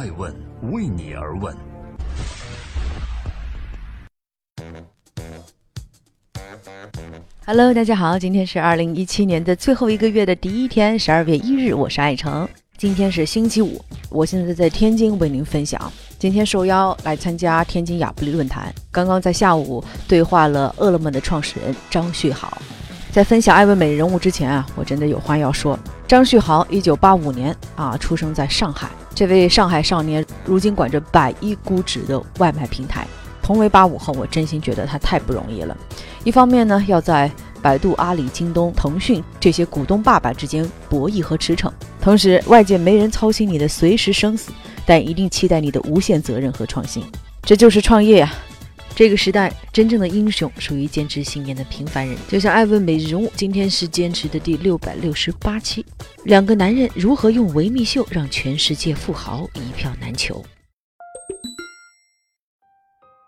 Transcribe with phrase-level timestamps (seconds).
[0.00, 0.34] 爱问
[0.72, 1.54] 为你而问。
[7.44, 12.48] Hello，大家好，今天是二零一七年的最后一个月的第一天，十二月一日，我是爱成。
[12.78, 13.78] 今天是星期五，
[14.08, 15.92] 我现在在天津为您分享。
[16.18, 22.56] 今天受邀来参加天津亚布力论坛，刚刚在下午对话了饿了么的创始人张旭豪。
[23.12, 25.78] 在分享艾问美人物之前啊，我真的有话要说。
[26.08, 28.88] 张旭豪，一九八五年啊，出生在上海。
[29.20, 33.06] 这位上海少年如今管着百亿估值的外卖平台。
[33.42, 35.76] 同为八五后，我真心觉得他太不容易了。
[36.24, 37.30] 一方面呢，要在
[37.60, 41.70] 百度、阿里、京东、腾讯这些股东爸爸之间博弈和驰骋；
[42.00, 44.52] 同时，外界没人操心你的随时生死，
[44.86, 47.04] 但一定期待你的无限责任和创新。
[47.42, 48.32] 这就是创业呀。
[49.00, 55.82] 这个时代真正的英雄属于坚持信念的平凡人，就像艾问美人物，今天是坚持的第六百六十八期。
[56.24, 60.44] 两个男人如何用维密秀让全世界富豪一票难求？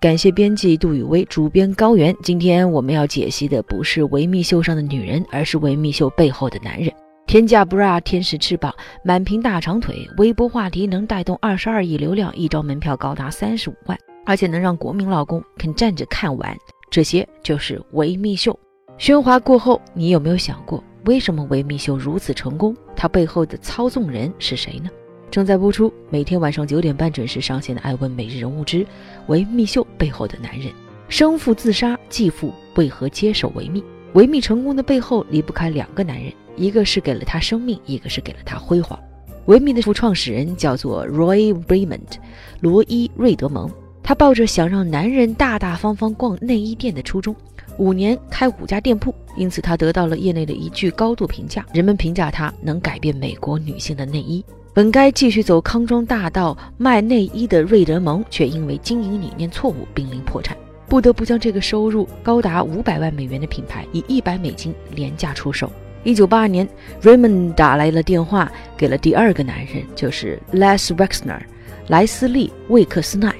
[0.00, 2.14] 感谢编辑杜雨薇，主编高原。
[2.22, 6.94] 今天我们要解析的不是维密秀上的女人，而是维密秀背后的男人。
[7.26, 8.72] 天价 bra，天使翅膀，
[9.04, 13.98] 满屏大长腿，微博话题能带动二十二亿流量，一张门票高达三十五万。
[14.26, 16.54] 而且能让国民老公肯站着看完，
[16.90, 18.58] 这些就是维密秀。
[18.98, 22.76] 喧哗过后，你有没有想过，为什么维密秀如此成功？
[22.94, 24.90] 它背后的操纵人是谁呢？
[25.30, 28.86] 正在播出，每天晚上九点半准时上线的《爱问每日人物之
[29.28, 30.68] 维密秀背后的男人》。
[31.08, 33.84] 生父自杀，继父为何接手维密？
[34.14, 38.98] 维密成功的背后离不开两个男人，一个是给了他生命，一个是给了他辉煌。
[39.44, 42.16] 维密的副创始人叫做 Roy Raymond，
[42.60, 43.70] 罗伊·瑞德蒙。
[44.06, 47.34] 他抱着想让男人大大方方逛内衣店的初衷，
[47.76, 51.66] 五年开五家店铺，因此他得到了业内的一句高度评价。
[51.72, 54.44] 人们评价他能改变美国女性的内衣。
[54.72, 65.68] 本该继续走康庄大道卖内衣的瑞德蒙，却因为经营理念错误濒临破产，不得不将这个收入高达五百万美元的品牌以一百美金廉价出售。
[66.04, 66.68] 一九八二年
[67.02, 71.40] ，Raymond 打来了电话，给了第二个男人，就是 Les Wexner，
[71.88, 73.34] 莱斯利·魏克斯奈。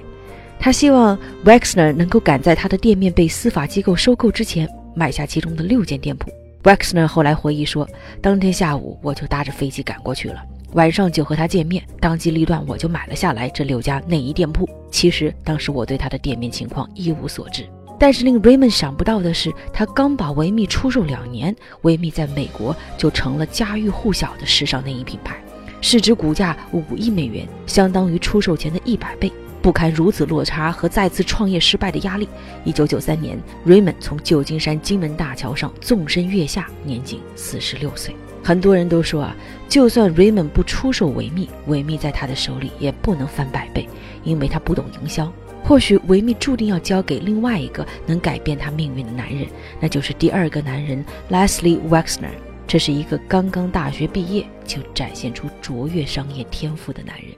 [0.59, 6.31] 他希望 Wexner 能够赶在他的店面被司法机构收购之前买下其中的六间店铺。
[6.65, 7.89] Wexner 后来回忆说
[8.21, 14.69] ：“当天下午我就搭着飞机赶过去了，晚上就和他见面，当机立断我就买了下来这六家内衣店铺。
[14.91, 17.65] 其实当时我对他的店面情况一无所知，
[18.00, 25.37] 但是令 Raymond 想不到的是，他刚把维密出售两年，维密在美国就成了家喻户晓的时尚内衣品牌，
[25.81, 29.31] 市值股价五亿美元，相当于出售前的一百倍。”
[29.66, 32.28] 不堪如此落差和再次创业失败的压力，
[32.62, 38.15] 一九九三年，Raymond 从旧金山金门大桥上纵身跃下，年仅四十六岁。
[38.44, 39.34] 很多人都说啊，
[39.69, 43.88] 就算 Raymond 不出售维密，维密在他的手里也不能翻百倍，
[44.22, 45.32] 因为他不懂营销。
[45.65, 49.49] 或许维密注定要交给另外一个能改变他命运的男人，
[49.81, 52.31] 那就是第二个男人 Leslie Wexner。
[52.69, 57.31] 这是一个刚刚大学毕业就展现出卓越商业天赋的男人。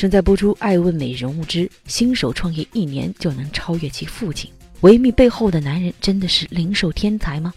[0.00, 4.50] 正在播出《爱问美人物之新手创业一年就能超越其父亲》，
[4.80, 7.52] 维密背后的男人真的是零售天才吗？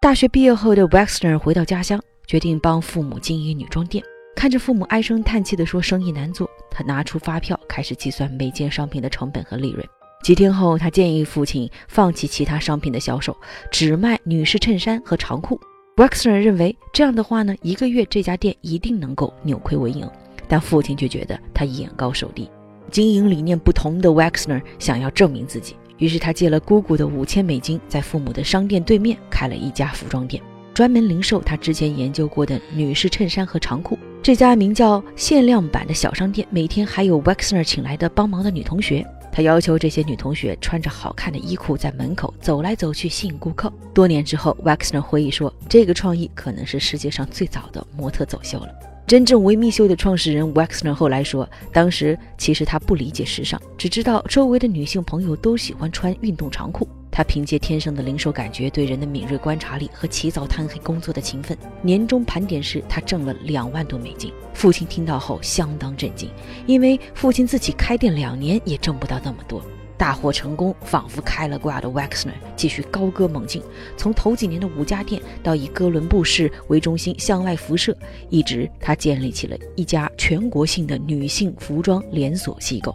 [0.00, 4.02] 大学毕业后的 Wexner 回到家乡，决定帮父母经营女装店。
[4.34, 9.86] 看着父母唉声叹气地说生意难做，他拿出发票开始计算每件商品的成本和利润。
[10.24, 13.36] 几天后，他建议父亲放弃其他商品的销售，
[13.70, 15.60] 只卖女士衬衫和长裤。
[15.98, 20.10] Wexner 认为这样的话呢，一个月这家店一定能够扭亏为盈。
[20.52, 22.46] 但父亲却觉得他眼高手低，
[22.90, 30.42] 经营理念不同的 Wexner 想要证明自己，于是他借了姑姑的五千美金，在父母的商店对面开了一家服装店，
[30.74, 33.98] 专门零售他之前研究过的女士衬衫和长裤。
[34.22, 39.02] 这家名叫“限量版”的小商店，每天还有 Wexner 请来的帮忙的女同学，
[39.32, 43.72] 他要求这些女同学穿着好看的衣裤在门口走来走去吸引顾客。
[43.94, 48.68] 多年之后，Wexner 回忆说，这个创意可能是世界上最早的模特走秀了。
[49.06, 56.88] 真正维密秀的创始人 Wexner 后来说，当时其实他不理解时尚，只知道周围的女性朋友都喜欢穿运动长裤。
[57.10, 64.32] 他凭借天生的零售感觉、对人的敏锐观察力和起早贪黑工作的勤奋，年终盘点时他挣了两万多美金。
[64.54, 66.30] 父亲听到后相当震惊，
[66.66, 69.62] 因为父亲自己开店两年也挣不到那么多。
[70.02, 73.62] 大获成功，仿佛开了挂的 Wexner 继续高歌猛进，
[73.96, 77.96] 从头几年的五家店到以哥伦布市为中心向外辐射，
[78.28, 82.92] 一直他建立起了一家全国性的女性服装连锁机构。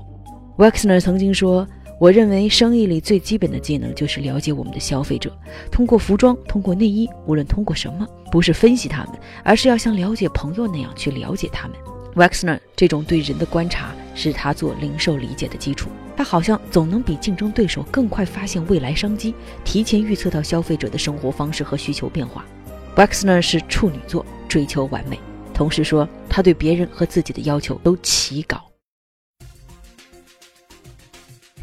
[0.58, 1.66] Wexner 曾经说
[1.98, 5.32] ：“我认为生意里最基本的技能就是了解我们的消费者，
[5.72, 9.14] 通过服装，通过内衣，无论通过什么，不是分析他们，
[9.46, 11.78] 而是要像了解朋友那样去了解他们。
[12.16, 15.90] Wexner 这种对人的观察是他做零售理解的基础。
[16.18, 22.44] 他好像总能比竞争对手更快发现未来商机，提前预测到消费者的生活方式和需求变化。
[22.96, 25.20] Wexner 是处女座，追求完美，
[25.54, 28.60] 同时说他对别人和自己的要求都奇高。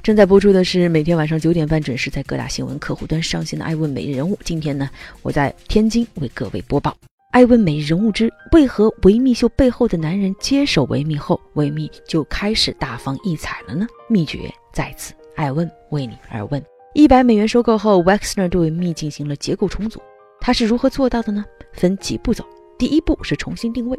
[0.05, 4.37] 正在播出的是每天晚上九点半准时在各大新闻客户端上线的《爱问每日人物》。
[4.45, 4.89] 今天呢，
[5.23, 6.91] 我在天津为各位播报
[7.35, 13.85] 《爱问美人物之为何维密秀背后的男人接手维密后，维密就开始大放异彩了呢？
[14.09, 16.65] 秘诀在此，爱问为你而问。
[16.95, 20.01] 一百美元收购后，Wexner 对维密进行了结构重组，
[20.41, 21.45] 他是如何做到的呢？
[21.73, 22.45] 分几步走。
[22.79, 23.99] 第一步是重新定位，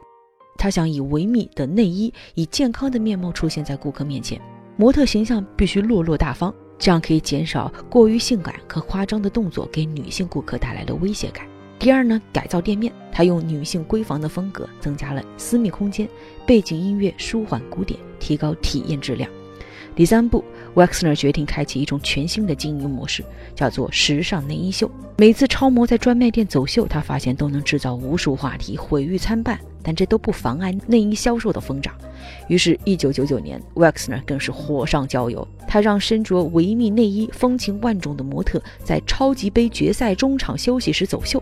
[0.58, 4.40] 他想以维密的内衣以健康的面貌出现在顾客面前。
[4.78, 11.46] 模特形象必须落落大方，这样可以减少过于性感和夸张的动作给女性顾客带来的威胁感。
[11.86, 16.10] 第二呢，改造店面，他用女性闺房的风格，增加了私密空间，
[16.44, 19.30] 背景音乐舒缓古典，提高体验质量。
[19.96, 20.44] 第三步
[20.74, 23.24] ，Wexner 决定开启一种全新的经营模式，
[23.54, 24.90] 叫做时尚内衣秀。
[25.18, 31.94] 每次超模在专卖店走秀，他发现都能制造无数话题，毁誉参半，但这都不妨碍内衣销售的疯涨。
[32.48, 41.42] 于是，一九九九年，Wexner 更是火上浇油，他让身着维密内衣、风情万种的模特在超级杯决赛中场休息时走秀，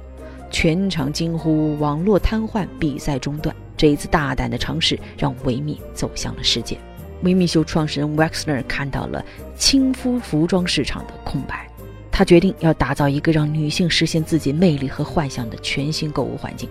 [0.54, 3.54] 全场惊呼，网络瘫痪，比赛中断。
[3.76, 6.78] 这一次大胆的尝试，让维密走向了世界。
[7.24, 9.26] 维密秀创始人 Wexner 看到了
[9.58, 11.68] 亲肤服装市场的空白，
[12.12, 16.70] 他决定要打造一个让女性实现自己魅力和幻想的全新购物环境。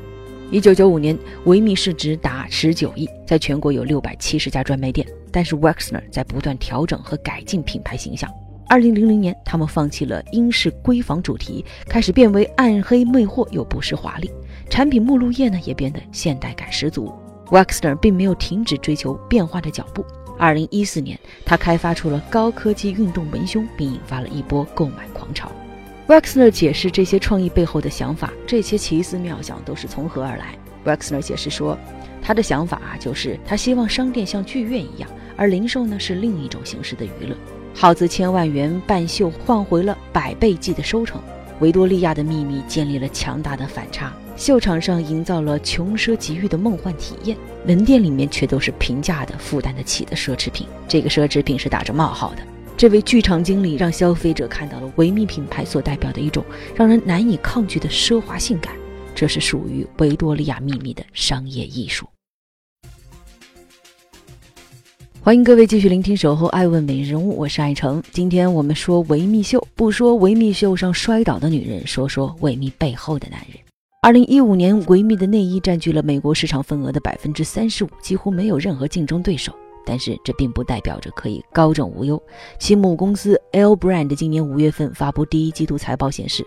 [0.52, 5.04] 一九九五年，维密市值达十九亿，在全国有六百七十家专卖店。
[5.32, 8.30] 但是 Wexner 在不断调整和改进品牌形象。
[8.72, 14.30] 二零零零年，他们放弃了英式闺房主题，开始变为暗黑魅惑又不失华丽。
[14.70, 17.12] 产品目录页呢，也变得现代感十足。
[17.48, 20.02] Wexner 并没有停止追求变化的脚步。
[20.38, 25.52] 二零一四年，他开发出了高科技运动文胸，并引发了一波购买狂潮。
[26.06, 31.76] Wexner 解释这些创意背后的想法，这些奇思妙想都是从何而来？Wexner 解释说，
[32.22, 37.36] 他的想法啊，就是他希望商店像剧院一样，而零售呢是另一种形式的娱乐。
[37.74, 41.20] 耗资千万元办秀，换回了百倍计的收成。
[41.60, 44.12] 维多利亚的秘密建立了强大的反差。
[44.36, 47.36] 秀场上营造了穷奢极欲的梦幻体验，
[47.66, 50.66] 门店里面却都是平价的、负担得起的奢侈品。
[50.88, 52.42] 这个奢侈品是打着冒号的。
[52.76, 58.74] 这位剧场经理让消费者看到了维密品牌所代表的一种让人难以抗拒的奢华性感，
[59.14, 62.08] 这是属于维多利亚秘密的商业艺术。
[65.24, 68.02] 欢迎各位继续聆听《守候爱问每日人物》，我是爱成。
[68.10, 73.56] 今天我们说维密秀，不说维密秀上摔倒的女人，说说维密背后的男人。
[74.02, 79.52] 二零一五年，维密的内衣占据了美国市场份额的百分之三十五，几乎没有任何竞争对手。
[79.86, 82.20] 但是这并不代表着可以高枕无忧。
[82.58, 86.44] 其母公司 L Brand 今年五月份发布第一季度财报显示，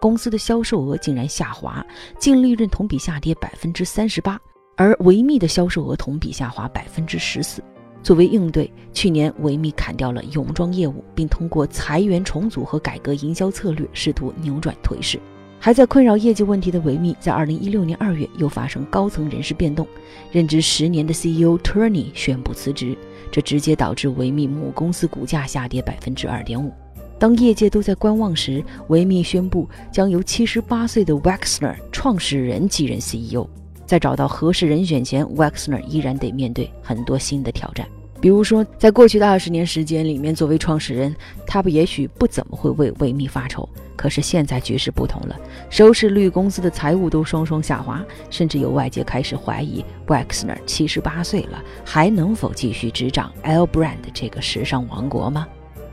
[0.00, 1.86] 公司的销售额竟然下滑，
[2.18, 4.36] 净利润同比下跌百分之三十八，
[4.74, 7.62] 而维密的销售额同比下滑百分之十四。
[8.06, 15.18] 作为应对，去年维密砍掉了泳装业务，并通过裁员重组和改革营销策略，试图扭转颓势。
[15.58, 19.84] 还在困扰业绩问题的维密，在二零一六年二月又发生高层人事变动，
[20.30, 22.96] 任职十年的 CEO Turney 宣布辞职，
[23.32, 26.72] 这直接导致维密母公司股价下跌百分之二点五。
[27.18, 33.48] 当业界都在观望时，维密宣布将由七十八岁的 Wexner 创始人继任 CEO。
[33.84, 37.84] 在找到合适人选前，Wexner 依然得面对很多新的挑战。
[38.20, 41.14] 比如说，在过去的二十年时间里面，作为创始人，
[41.46, 43.68] 他不也许不怎么会为维密发愁。
[43.94, 45.36] 可是现在局势不同了，
[45.70, 55.46] 收视率、公司的财务都双双下滑，甚至有外界开始怀疑，Wexner 七十八岁了，还能否继续执掌 L Brand 这个时尚王国吗？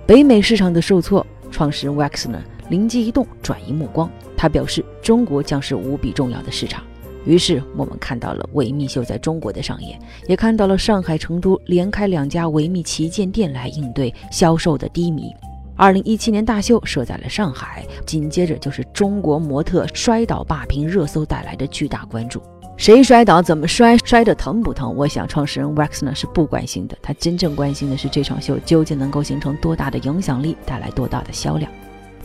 [0.06, 6.84] 北美市场的受挫，创始人 Wexner 灵机一动，转移目光，他表示，中国将是无比重要的市场。
[7.26, 15.32] 于是我们看到了维密秀在中国的上演，也看到了上海、成都连开两家维密旗舰店来应对销售的低迷。
[15.76, 22.42] 二零一七年大秀设在了上海，紧接着就是中国模特摔倒霸屏热搜带来的巨大关注。
[22.76, 24.94] 谁摔倒，怎么摔，摔得疼不疼？
[24.96, 31.72] 我想创始人 Wax 呢是不关心的，他真正关心的是这场秀究竟能够形成多大的影响力，带来多大的销量。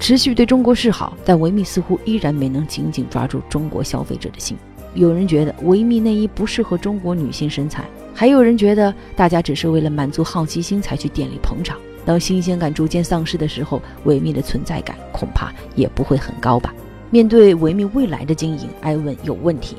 [0.00, 4.56] 持续对中国示好，但维密似乎依然没能紧紧抓住中国消费者的心。
[4.98, 11.78] 有人觉得维密内衣不适合中国女性身材，还有人觉得大家只是为了满足好奇心才去店里捧场。
[12.04, 16.74] 当新鲜感逐渐丧失的时候，维密的存在感恐怕也不会很高吧。
[17.10, 19.76] 面对维密未来的经营，艾文有问题，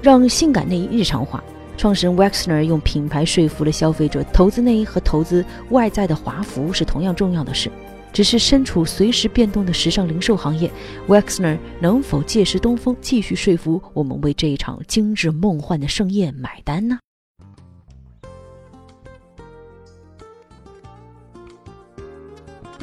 [0.00, 1.44] 让性感内衣日常化。
[1.76, 7.70] 创始人 Wexner 用品牌说服了消费者，投资内衣和投资外在的华服是同样重要的事。
[8.12, 10.70] 只是身处随时变动的时尚零售行业
[11.06, 16.98] ，Wexner 能否借势东风，继续说服我们为这一场精致梦幻的盛宴买单呢？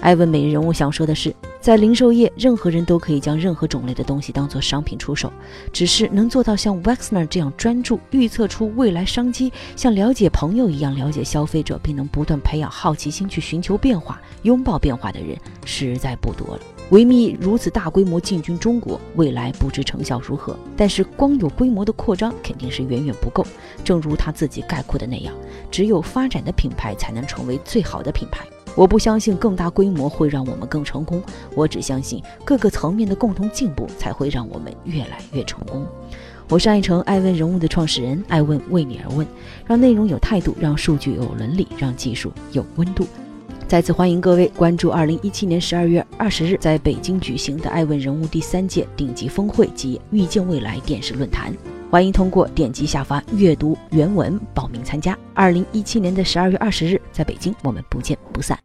[0.06, 5.34] 艾文美人物想说的是，在零售业，任何人都可以将任何种类的东西当做商品出售，
[5.74, 15.36] 只是能做到像 Wexner 这样专注预测出未来商机，像了解朋友一样了解消费者，并能不断培养好奇心去寻求变化、拥抱变化的人，
[15.66, 16.62] 实在不多了。
[16.92, 20.56] 维密如此大规模进军中国，未来不知成效如何。
[20.78, 23.44] 但是光有规模的扩张肯定是远远不够。
[23.84, 25.34] 正如他自己概括的那样，
[25.72, 28.46] 只有发展的品牌才能成为最好的品牌。
[28.76, 31.24] 我不相信更大规模会让我们更成功，
[31.56, 35.86] 我只相信各个层面的共同进步才会让我们越来越成功。
[36.50, 39.26] 我是爱成爱问人物的创始人，爱问为你而问，
[39.66, 43.08] 让内容有态度，让数据有伦理，让技术有温度。
[43.68, 51.52] 再次欢迎各位关注二零一七年十二月二十日在北京举行的爱问人物第三届顶级峰会及预见未来电视论坛。
[51.90, 55.18] 欢迎通过点击下方阅读原文报名参加。
[55.34, 58.65] 二零一七年的十二月二十日，在北京，我们不见不散。